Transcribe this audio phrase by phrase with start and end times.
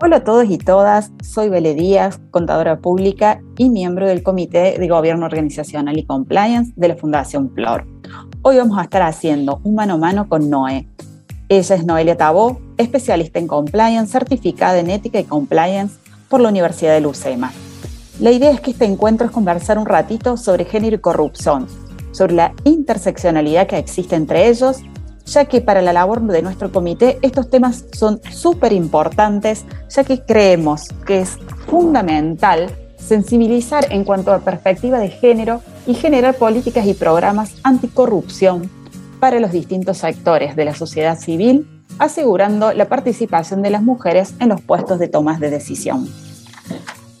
[0.00, 4.86] Hola a todos y todas, soy Bele Díaz, contadora pública y miembro del Comité de
[4.86, 7.84] Gobierno Organizacional y Compliance de la Fundación Plor.
[8.42, 10.88] Hoy vamos a estar haciendo un mano a mano con Noé.
[11.48, 15.96] Ella es Noelia Tabó, especialista en compliance, certificada en ética y compliance
[16.28, 17.50] por la Universidad de Lucema.
[18.20, 21.66] La idea es que este encuentro es conversar un ratito sobre género y corrupción,
[22.12, 24.80] sobre la interseccionalidad que existe entre ellos
[25.32, 30.20] ya que para la labor de nuestro comité estos temas son súper importantes, ya que
[30.22, 36.94] creemos que es fundamental sensibilizar en cuanto a perspectiva de género y generar políticas y
[36.94, 38.70] programas anticorrupción
[39.20, 41.66] para los distintos sectores de la sociedad civil,
[41.98, 46.08] asegurando la participación de las mujeres en los puestos de tomas de decisión.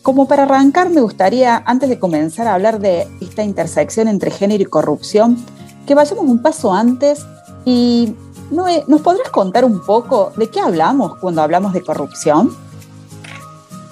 [0.02, 4.62] Como para arrancar, me gustaría, antes de comenzar a hablar de esta intersección entre género
[4.62, 5.36] y corrupción,
[5.86, 7.26] que vayamos un paso antes
[7.68, 8.16] y
[8.50, 12.56] ¿nos podrás contar un poco de qué hablamos cuando hablamos de corrupción?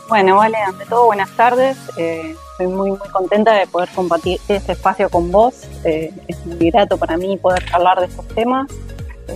[0.09, 1.77] Bueno, vale, ante todo, buenas tardes.
[1.99, 5.65] Eh, estoy muy, muy contenta de poder compartir este espacio con vos.
[5.85, 8.67] Eh, es muy grato para mí poder hablar de estos temas.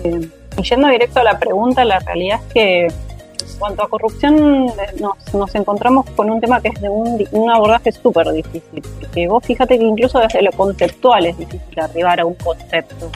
[0.05, 4.73] Eh, y yendo directo a la pregunta, la realidad es que en cuanto a corrupción
[5.35, 8.83] nos, encontramos con un tema que es de un, un abordaje súper difícil.
[9.01, 13.11] Porque vos fíjate que incluso desde lo conceptual es difícil arribar a un concepto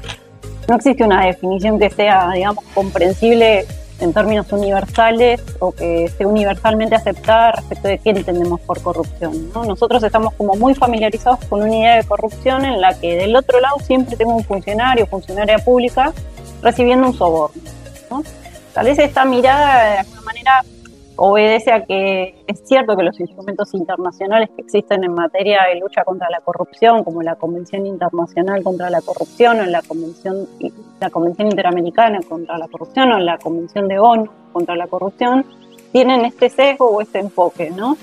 [0.68, 3.66] no existe una definición que sea, digamos, comprensible
[4.00, 9.50] en términos universales o que esté universalmente aceptada respecto de qué entendemos por corrupción.
[9.52, 13.60] Nosotros estamos como muy familiarizados con una idea de corrupción en la que del otro
[13.60, 16.12] lado siempre tengo un funcionario funcionaria pública
[16.62, 17.62] recibiendo un soborno.
[18.72, 20.64] Tal vez esta mirada de alguna manera
[21.16, 26.04] obedece a que es cierto que los instrumentos internacionales que existen en materia de lucha
[26.04, 30.48] contra la corrupción, como la Convención Internacional contra la Corrupción o la Convención,
[31.00, 35.44] la Convención Interamericana contra la Corrupción o la Convención de ONU contra la Corrupción,
[35.92, 37.96] tienen este sesgo o este enfoque, ¿no?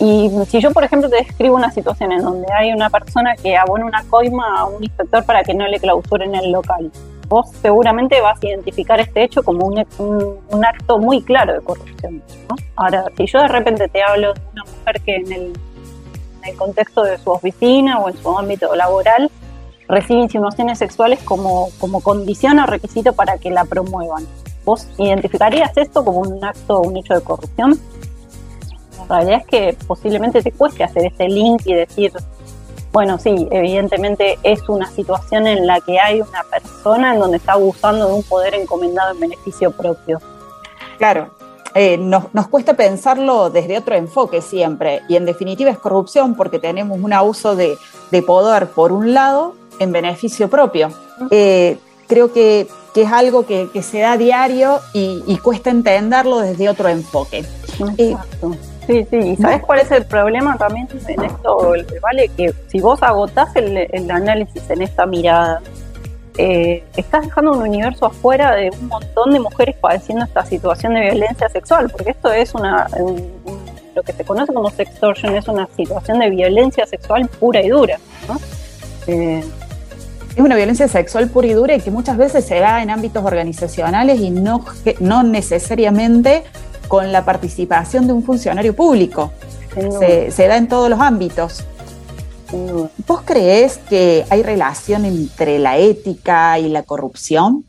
[0.00, 3.56] Y si yo, por ejemplo, te describo una situación en donde hay una persona que
[3.56, 6.90] abona una coima a un inspector para que no le clausuren el local,
[7.30, 9.86] vos seguramente vas a identificar este hecho como un,
[10.50, 12.20] un, acto muy claro de corrupción.
[12.74, 15.42] Ahora, si yo de repente te hablo de una mujer que en el,
[16.42, 19.30] en el contexto de su oficina o en su ámbito laboral
[19.86, 24.26] recibe insinuaciones sexuales como, como condición o requisito para que la promuevan,
[24.64, 27.78] ¿vos identificarías esto como un acto, un hecho de corrupción?
[29.08, 32.12] La realidad es que posiblemente te cueste hacer ese link y decir,
[32.92, 37.52] bueno, sí, evidentemente es una situación en la que hay una persona en donde está
[37.52, 40.20] abusando de un poder encomendado en beneficio propio.
[40.98, 41.30] Claro,
[41.74, 46.98] eh, nos, cuesta pensarlo desde otro enfoque siempre, y en definitiva es corrupción porque tenemos
[47.00, 47.78] un abuso de,
[48.26, 50.90] poder por un lado en beneficio propio.
[51.30, 56.88] Eh, creo que, es algo que, se da a diario y, cuesta entenderlo desde otro
[56.88, 57.44] enfoque.
[57.96, 58.56] Exacto.
[58.90, 62.28] Sí, sí, y ¿sabes cuál es el problema también en esto, Vale?
[62.36, 65.62] Que si vos agotás el, análisis en esta mirada,
[66.36, 71.02] eh, estás dejando un universo afuera de un montón de mujeres padeciendo esta situación de
[71.02, 72.88] violencia sexual, porque esto es una,
[73.94, 77.96] lo que se conoce como sextortion, es una situación de violencia sexual pura y dura.
[79.06, 79.44] Eh,
[80.34, 83.24] es una violencia sexual pura y dura y que muchas veces se da en ámbitos
[83.24, 84.64] organizacionales y no,
[84.98, 86.42] no necesariamente
[86.90, 89.32] con la participación de un funcionario público.
[90.00, 91.64] Se, da en todos los ámbitos.
[93.06, 97.64] ¿Vos crees que hay relación entre la ética y la corrupción?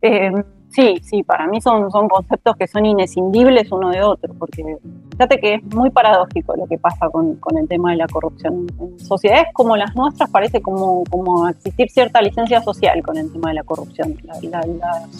[0.00, 0.30] Eh,
[0.70, 4.64] sí, sí, para mí son, son conceptos que son inescindibles uno de otro, porque
[5.10, 8.66] fíjate que es muy paradójico lo que pasa con, el tema de la corrupción.
[8.80, 13.48] En sociedades como las nuestras parece como, como existir cierta licencia social con el tema
[13.48, 14.16] de la corrupción.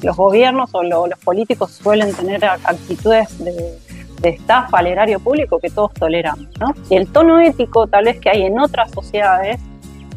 [0.02, 3.78] los gobiernos o los políticos suelen tener actitudes de,
[4.22, 6.48] estafa al erario público que todos toleramos.
[6.90, 9.60] Y el tono ético tal vez que hay en otras sociedades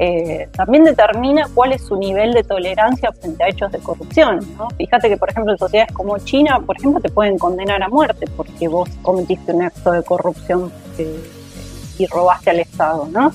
[0.03, 4.39] eh, también determina cuál es su nivel de tolerancia frente a hechos de corrupción.
[4.75, 8.25] Fíjate que, por ejemplo, en sociedades como China, por ejemplo, te pueden condenar a muerte
[8.36, 11.24] porque vos cometiste un acto de corrupción eh,
[12.00, 13.07] y robaste al Estado.
[13.12, 13.31] ¿no?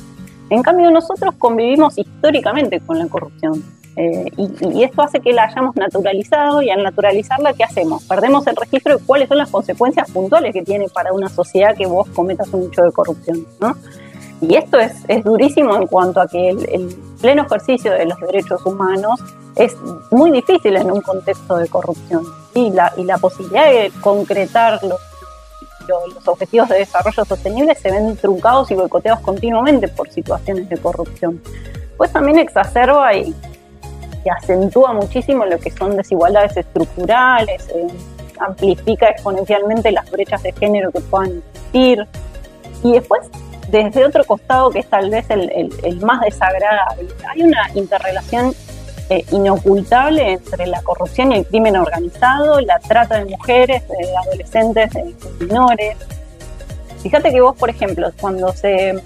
[0.50, 3.62] En cambio, nosotros convivimos históricamente con la corrupción.
[3.94, 8.02] Eh, y, esto hace que la hayamos naturalizado y al naturalizarla, ¿qué hacemos?
[8.06, 11.86] Perdemos el registro de cuáles son las consecuencias puntuales que tiene para una sociedad que
[11.86, 13.46] vos cometas un hecho de corrupción.
[13.60, 13.76] ¿no?
[14.40, 18.64] Y esto es, es durísimo en cuanto a que el, pleno ejercicio de los derechos
[18.66, 19.18] humanos
[19.56, 19.74] es
[20.10, 22.24] muy difícil en un contexto de corrupción.
[22.54, 25.00] Y la, y la posibilidad de concretar los,
[26.14, 31.40] los objetivos de desarrollo sostenible se ven truncados y boicoteados continuamente por situaciones de corrupción.
[31.96, 33.34] Pues también exacerba y,
[34.42, 37.86] acentúa muchísimo lo que son desigualdades estructurales, eh,
[38.40, 42.04] amplifica exponencialmente las brechas de género que puedan existir.
[42.82, 43.22] Y después,
[43.68, 48.54] desde otro costado, que es tal vez el, más desagradable, hay una interrelación
[49.08, 54.90] eh, inocultable entre la corrupción y el crimen organizado, la trata de mujeres, de adolescentes,
[54.92, 55.96] de menores.
[57.02, 59.00] Fíjate que vos, por ejemplo, cuando se,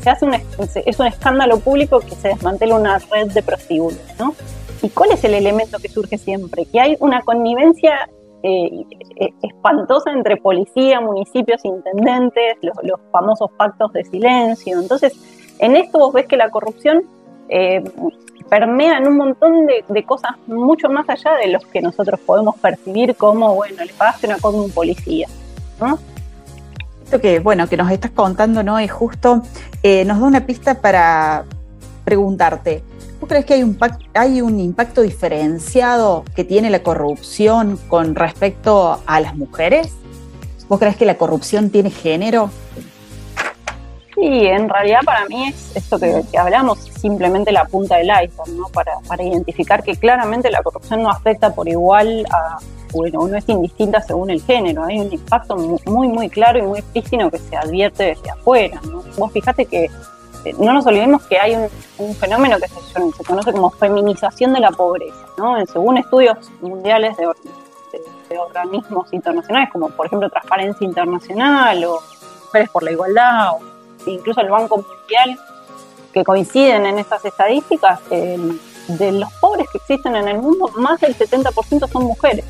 [0.00, 4.34] se hace un, es un escándalo público que se desmantela una red de prostíbulos, ¿no?
[4.82, 6.64] ¿Y cuál es el elemento que surge siempre?
[6.66, 8.08] Que hay una connivencia
[8.44, 8.86] eh,
[9.20, 14.80] eh, espantosa entre policía, municipios, intendentes, los, famosos pactos de silencio.
[14.80, 15.14] Entonces,
[15.60, 17.04] en esto vos ves que la corrupción
[17.48, 17.84] eh,
[18.48, 23.14] permea en un montón de, cosas mucho más allá de los que nosotros podemos percibir
[23.14, 25.28] como, bueno, le pagaste una cosa un policía.
[27.04, 28.76] Esto que, bueno, que nos estás contando, ¿no?
[28.78, 31.44] Es justo, nos da una pista para
[32.04, 32.82] preguntarte,
[33.22, 33.78] ¿Vos crees que hay un,
[34.14, 39.94] hay un impacto diferenciado que tiene la corrupción con respecto a las mujeres?
[40.68, 42.50] ¿Vos crees que la corrupción tiene género?
[44.16, 48.66] Sí, en realidad para mí es esto que, hablamos, simplemente la punta del iceberg, ¿no?
[48.72, 52.58] Para, para, identificar que claramente la corrupción no afecta por igual a,
[52.92, 56.82] bueno, no es indistinta según el género, hay un impacto muy, muy claro y muy
[56.82, 59.04] prístino que se advierte desde afuera, ¿no?
[59.16, 59.88] Vos fijate que
[60.58, 61.56] no nos olvidemos que hay
[61.98, 65.64] un, fenómeno que se, conoce como feminización de la pobreza, ¿no?
[65.66, 67.28] Según estudios mundiales de,
[68.38, 72.00] organismos internacionales, como por ejemplo Transparencia Internacional o
[72.46, 73.60] Mujeres por la Igualdad, o
[74.10, 75.38] incluso el Banco Mundial,
[76.14, 81.16] que coinciden en estas estadísticas, de los pobres que existen en el mundo, más del
[81.16, 82.44] 70% son mujeres.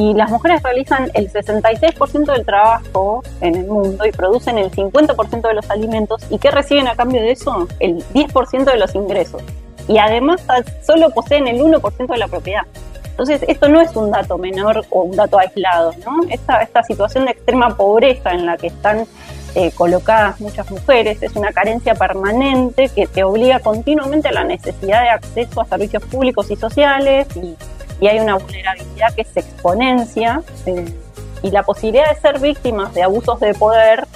[0.00, 5.46] Y las mujeres realizan el 66% del trabajo en el mundo y producen el 50%
[5.46, 6.22] de los alimentos.
[6.30, 7.68] ¿Y qué reciben a cambio de eso?
[7.80, 9.42] El 10% de los ingresos.
[9.88, 10.40] Y además
[10.86, 12.62] solo poseen el 1% de la propiedad.
[13.10, 16.26] Entonces, esto no es un dato menor o un dato aislado, ¿no?
[16.30, 19.04] Esta, esta situación de extrema pobreza en la que están
[19.54, 25.02] eh, colocadas muchas mujeres es una carencia permanente que te obliga continuamente a la necesidad
[25.02, 27.54] de acceso a servicios públicos y sociales y
[28.00, 30.84] y hay una vulnerabilidad que se exponencia eh,
[31.42, 34.06] y la posibilidad de ser víctimas de abusos de poder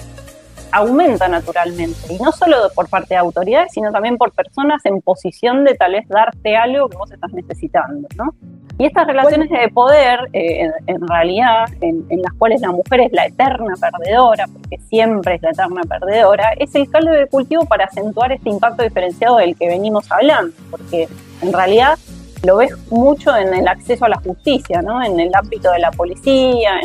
[0.74, 5.64] aumenta naturalmente, y no solo por parte de autoridades, sino también por personas en posición
[5.64, 8.34] de tal vez darte algo que vos estás necesitando, ¿no?
[8.76, 13.12] Y estas relaciones de poder, eh, en, realidad, en, en, las cuales la mujer es
[13.12, 17.84] la eterna perdedora, porque siempre es la eterna perdedora, es el caldo de cultivo para
[17.84, 21.08] acentuar este impacto diferenciado del que venimos hablando, porque
[21.40, 21.96] en realidad
[22.44, 25.02] lo ves mucho en el acceso a la justicia, ¿no?
[25.02, 26.80] en el ámbito de la policía,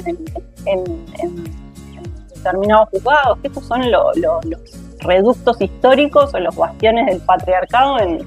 [0.65, 1.05] en,
[2.35, 4.15] determinados juzgados, que estos son los
[4.99, 8.25] reductos históricos o los bastiones del patriarcado en,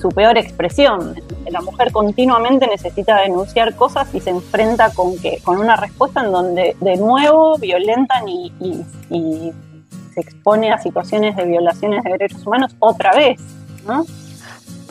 [0.00, 1.16] su peor expresión.
[1.50, 6.30] La mujer continuamente necesita denunciar cosas y se enfrenta con, que, con una respuesta en
[6.30, 9.52] donde de nuevo violentan y, y
[10.14, 13.40] se expone a situaciones de violaciones de derechos humanos otra vez.
[13.84, 14.04] ¿no?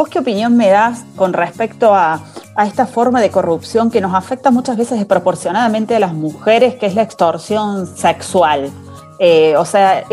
[0.01, 2.23] ¿Vos qué opinión me das con respecto a,
[2.65, 6.95] esta forma de corrupción que nos afecta muchas veces desproporcionadamente a las mujeres, que es
[6.95, 8.71] la extorsión sexual?
[9.19, 10.03] Eh, o sea,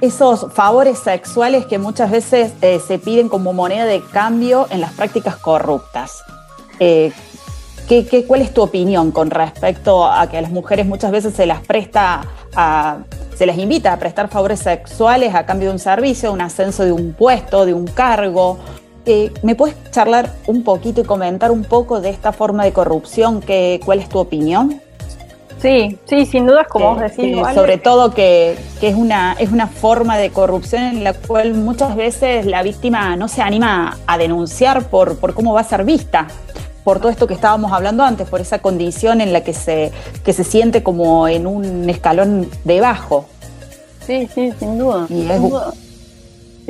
[0.00, 4.92] esos favores sexuales que muchas veces eh, se piden como moneda de cambio en las
[4.92, 6.22] prácticas corruptas.
[6.78, 7.12] Eh,
[7.88, 11.44] ¿qué, cuál es tu opinión con respecto a que a las mujeres muchas veces se
[11.44, 12.20] las presta
[13.34, 16.92] se les invita a prestar favores sexuales a cambio de un servicio, un ascenso de
[16.92, 18.58] un puesto, de un cargo
[19.04, 23.40] eh, ¿Me puedes charlar un poquito y comentar un poco de esta forma de corrupción?
[23.40, 24.80] Que, ¿Cuál es tu opinión?
[25.60, 27.36] Sí, sí, sin dudas, como vos decís.
[27.54, 32.46] Sobre todo que, es, una, es una forma de corrupción en la cual muchas veces
[32.46, 36.26] la víctima no se anima a denunciar por, por cómo va a ser vista
[36.82, 39.92] por todo esto que estábamos hablando antes, por esa condición en la que se,
[40.24, 43.26] que se siente como en un escalón debajo.
[44.04, 45.06] Sí, sí, sin duda.
[45.06, 45.72] sin duda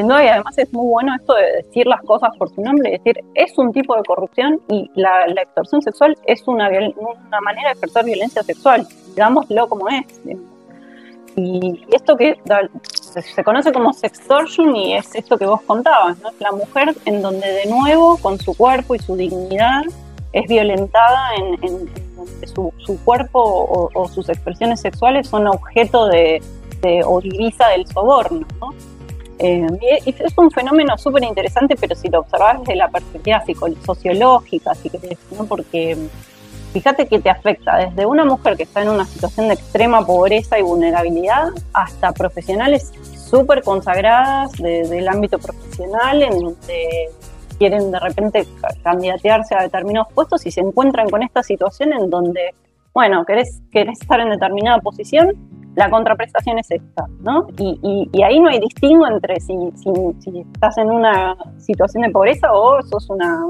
[0.09, 3.25] y además es muy bueno esto de decir las cosas por su nombre, es decir,
[3.35, 8.04] es un tipo de corrupción y la, extorsión sexual es una, una manera de ejercer
[8.04, 10.06] violencia sexual, digámoslo como es.
[11.35, 12.37] Y esto que
[13.35, 16.30] se conoce como sextortion y es esto que vos contabas, ¿no?
[16.40, 19.82] la mujer en donde de nuevo con su cuerpo y su dignidad
[20.32, 21.90] es violentada en,
[22.54, 22.73] su,
[23.04, 26.42] cuerpo o, sus expresiones sexuales son objeto de,
[26.82, 28.47] de o divisa del soborno.
[28.61, 28.75] ¿no?
[29.42, 29.66] Eh,
[30.06, 33.42] es un fenómeno súper interesante, pero si lo observas desde la perspectiva
[33.84, 34.90] sociológica, si
[35.37, 35.46] ¿no?
[35.46, 35.99] porque
[36.72, 40.58] fíjate que te afecta desde una mujer que está en una situación de extrema pobreza
[40.58, 42.92] y vulnerabilidad hasta profesionales
[43.28, 47.11] súper consagradas del ámbito profesional en donde
[47.58, 48.46] quieren de repente
[48.84, 52.54] candidatearse a determinados puestos y se encuentran con esta situación en donde
[52.94, 55.30] bueno, querés, querés estar en determinada posición,
[55.75, 57.47] la contraprestación es esta, ¿no?
[57.59, 62.83] Y, ahí no hay distingo entre si, si, estás en una situación de pobreza o
[62.83, 63.43] sos una,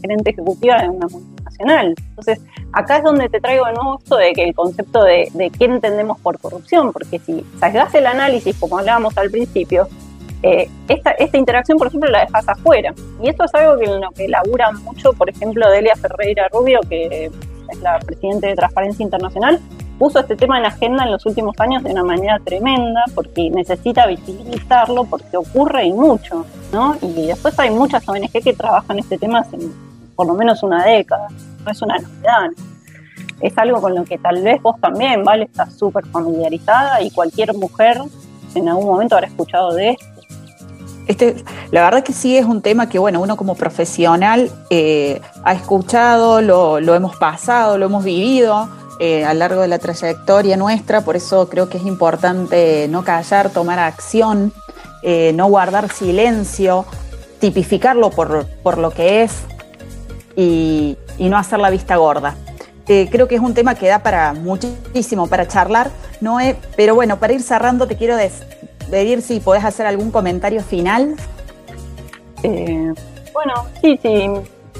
[0.00, 1.94] gerente ejecutiva de una multinacional.
[2.10, 2.40] Entonces,
[2.72, 6.18] acá es donde te traigo de nuevo esto de que el concepto de, qué entendemos
[6.20, 9.88] por corrupción, porque si salgas el análisis, como hablábamos al principio,
[10.42, 12.94] eh, esta, esta interacción, por ejemplo, la dejas afuera.
[13.22, 16.80] Y esto es algo que en lo que labura mucho, por ejemplo, Delia Ferreira Rubio,
[16.88, 17.30] que
[17.70, 19.60] es la presidenta de Transparencia Internacional,
[20.00, 24.06] puso este tema en agenda en los últimos años de una manera tremenda porque necesita
[24.06, 26.96] visibilizarlo porque ocurre y mucho, ¿no?
[27.02, 29.58] Y después hay muchas ONG que trabajan este tema hace
[30.16, 31.28] por lo menos una década,
[31.64, 32.50] no es una novedad.
[33.42, 35.44] Es algo con lo que tal vez vos también, ¿vale?
[35.44, 38.00] Estás súper familiarizada y cualquier mujer
[38.54, 40.06] en algún momento habrá escuchado de esto.
[41.08, 45.52] Este, la verdad que sí es un tema que, bueno, uno como profesional eh, ha
[45.52, 48.68] escuchado, lo, lo, hemos pasado, lo hemos vivido,
[49.02, 53.02] eh, a lo largo de la trayectoria nuestra, por eso creo que es importante no
[53.02, 54.52] callar, tomar acción,
[55.02, 56.84] eh, no guardar silencio,
[57.38, 59.38] tipificarlo por, por lo que es
[60.36, 62.36] y, no hacer la vista gorda.
[62.88, 65.90] Eh, creo que es un tema que da para muchísimo para charlar,
[66.20, 68.18] Noé, pero bueno, para ir cerrando te quiero
[68.90, 71.16] pedir si podés hacer algún comentario final.
[72.42, 74.28] bueno, sí, sí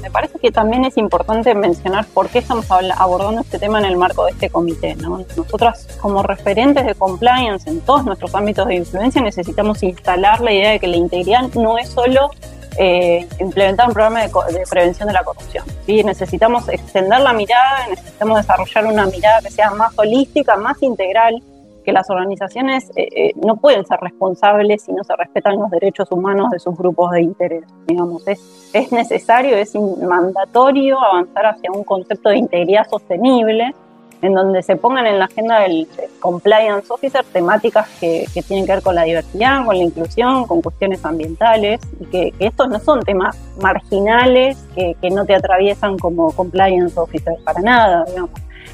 [0.02, 3.96] me parece que también es importante mencionar por qué estamos abordando este tema en el
[3.96, 4.96] marco de este comité.
[4.96, 10.70] Nosotras, como referentes de compliance en todos nuestros ámbitos de influencia, necesitamos instalar la idea
[10.70, 12.30] de que la integridad no es solo
[12.78, 14.30] eh, implementar un programa de,
[14.68, 15.64] prevención de la corrupción.
[15.86, 16.02] ¿sí?
[16.04, 21.42] Necesitamos extender la mirada, necesitamos desarrollar una mirada que sea más holística, más integral,
[21.90, 26.10] que las organizaciones eh, eh, no pueden ser responsables si no se respetan los derechos
[26.12, 27.64] humanos de sus grupos de interés.
[27.88, 33.74] Digamos, es, es necesario, es mandatorio avanzar hacia un concepto de integridad sostenible
[34.22, 35.88] en donde se pongan en la agenda del,
[36.20, 40.60] compliance officer temáticas que, que, tienen que ver con la diversidad, con la inclusión, con
[40.60, 46.30] cuestiones ambientales, y que, estos no son temas marginales que, que, no te atraviesan como
[46.32, 48.30] compliance officer para nada, digamos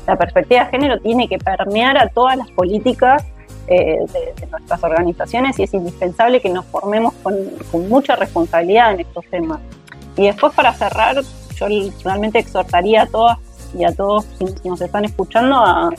[0.06, 3.24] la perspectiva de género tiene que permear a todas las políticas
[3.68, 7.34] eh, de, nuestras organizaciones y es indispensable que nos formemos con,
[7.88, 9.60] mucha responsabilidad en estos temas.
[10.16, 11.16] Y después para cerrar,
[11.56, 11.66] yo
[12.04, 13.38] realmente exhortaría a todas
[13.76, 15.90] y a todos quienes nos están escuchando a,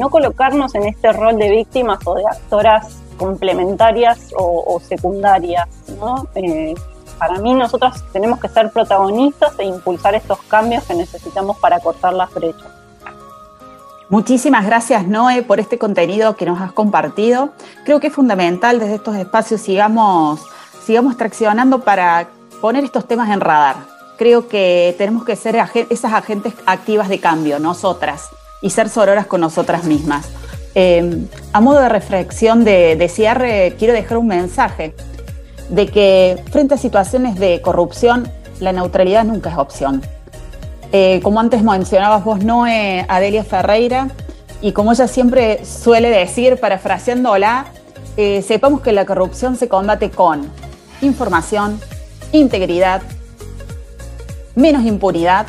[0.00, 5.68] no colocarnos en este rol de víctimas o de actoras complementarias o, secundarias.
[6.34, 6.74] Eh,
[7.18, 12.14] para mí nosotros tenemos que ser protagonistas e impulsar estos cambios que necesitamos para cortar
[12.14, 12.83] las brechas.
[14.14, 17.50] Muchísimas gracias, Noé, por este contenido que nos has compartido.
[17.84, 20.40] Creo que es fundamental desde estos espacios sigamos,
[20.86, 22.28] sigamos traccionando para
[22.60, 23.74] poner estos temas en radar.
[24.16, 25.56] Creo que tenemos que ser
[25.90, 28.28] esas agentes activas de cambio, nosotras,
[28.62, 30.28] y ser sororas con nosotras mismas.
[30.76, 34.94] Em, a modo de reflexión de, de cierre, quiero dejar un mensaje
[35.70, 38.30] de que frente a situaciones de corrupción,
[38.60, 40.02] la neutralidad nunca es opción.
[40.96, 44.10] Eh, como antes mencionabas vos, Noé, Adelia Ferreira,
[44.60, 47.66] y como ella siempre suele decir, parafraseándola,
[48.16, 50.48] eh, sepamos que la corrupción se combate con
[51.02, 51.80] información,
[52.30, 53.02] integridad,
[54.54, 55.46] menos impunidad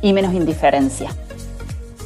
[0.00, 1.10] y menos indiferencia.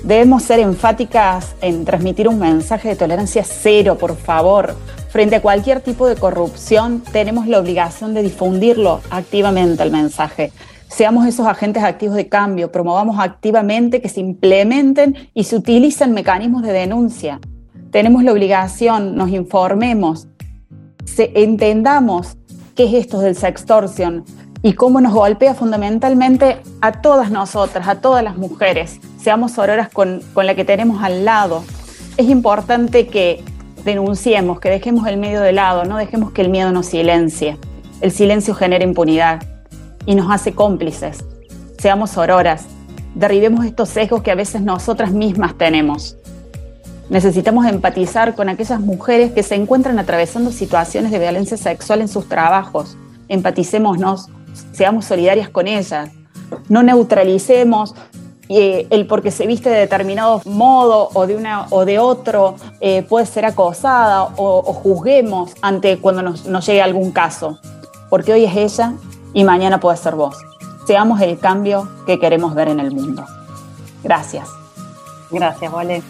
[0.03, 4.75] Debemos ser enfáticas en transmitir un mensaje de tolerancia cero, por favor.
[5.11, 10.53] Frente a cualquier tipo de corrupción, tenemos la obligación de difundirlo activamente el mensaje
[10.93, 16.63] seamos esos agentes activos de cambio, promovamos activamente que se implementen y se utilicen mecanismos
[16.63, 17.41] de denuncia.
[17.91, 20.29] Tenemos la obligación, nos informemos,
[21.17, 22.37] entendamos
[22.75, 24.25] qué es esto del sextortion
[24.63, 30.21] y cómo nos golpea fundamentalmente a todas nosotras, a todas las mujeres, seamos auroras con,
[30.35, 31.65] con la que tenemos al lado.
[32.17, 33.43] Es importante que
[33.85, 37.57] denunciemos, que dejemos el medio de lado, no dejemos que el miedo nos silencie.
[38.01, 39.52] El silencio genera impunidad
[40.07, 41.25] y nos hace cómplices.
[41.79, 42.67] Seamos auroras,
[43.15, 46.17] derribemos estos sesgos que a veces nosotras mismas tenemos.
[47.09, 52.29] Necesitamos empatizar con aquellas mujeres que se encuentran atravesando situaciones de violencia sexual en sus
[52.29, 52.97] trabajos.
[53.29, 54.29] Empaticémonos,
[54.73, 56.11] seamos solidarias con ellas.
[56.69, 57.95] No neutralicemos
[58.49, 63.03] eh, el porque se viste de determinado modo o de, una, o de otro eh,
[63.03, 67.59] puede ser acosada o, juzguemos ante cuando nos, nos llegue algún caso.
[68.09, 68.95] Porque hoy es ella
[69.35, 70.37] y mañana puede ser vos.
[70.87, 73.25] Seamos el cambio que queremos ver en el mundo.
[74.03, 74.49] Gracias.
[75.31, 76.03] Gracias, Vale.